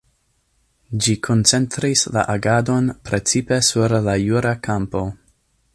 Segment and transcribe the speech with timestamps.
[1.07, 5.05] Ĝi koncentris la agadon precipe sur la jura kampo.